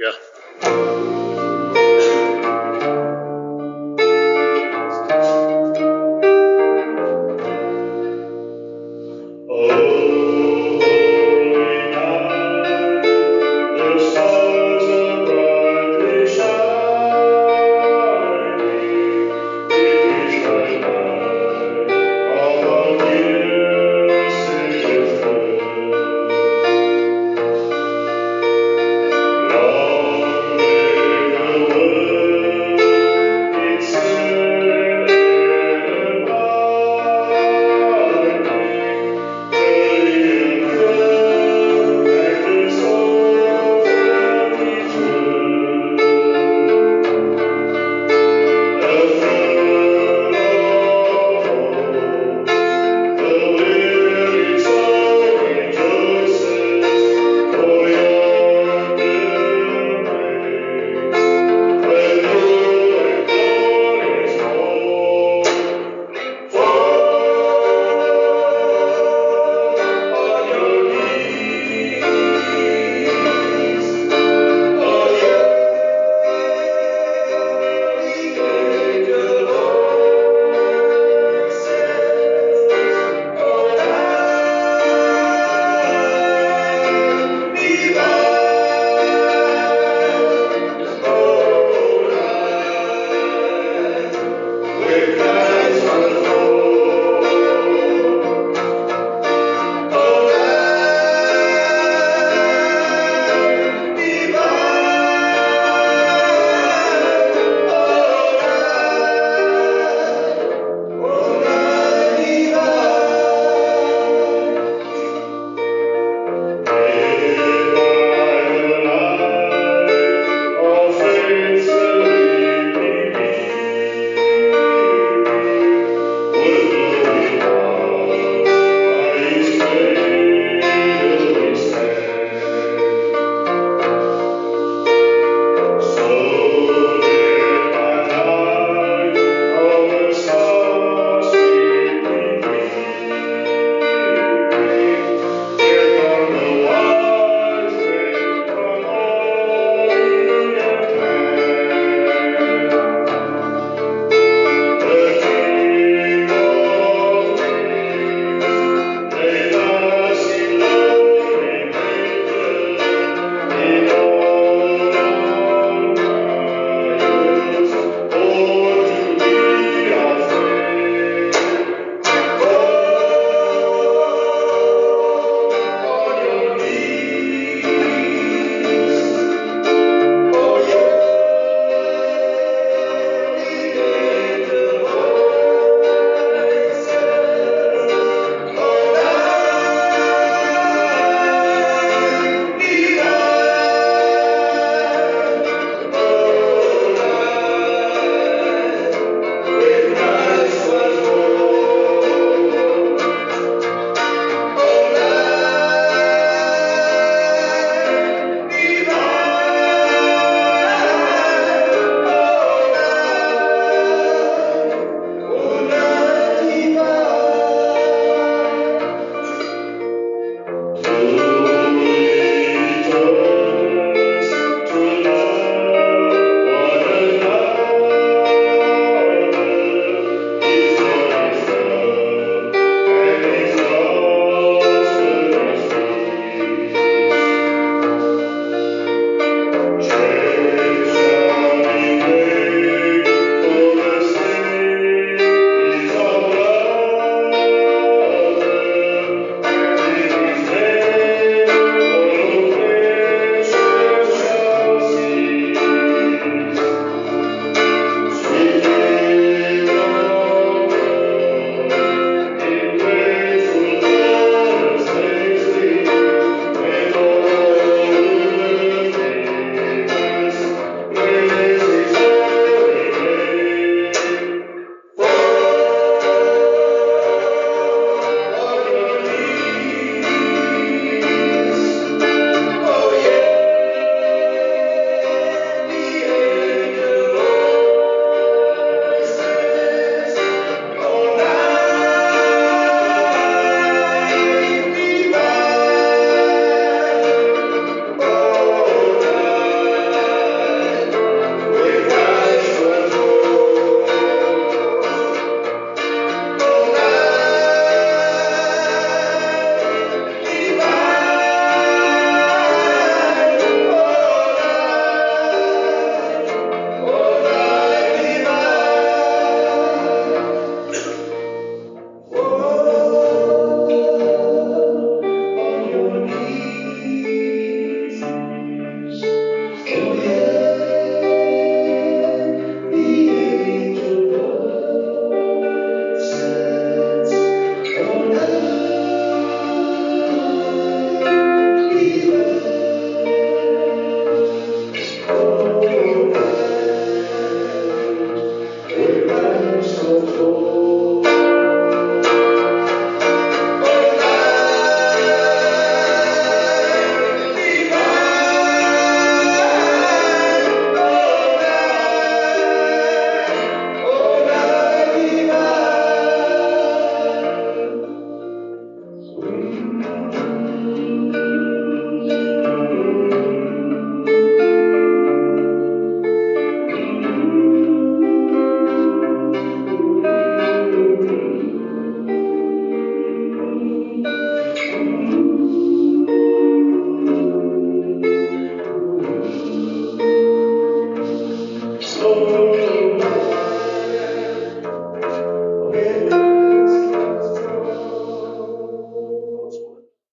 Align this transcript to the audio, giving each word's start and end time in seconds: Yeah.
Yeah. 0.00 1.23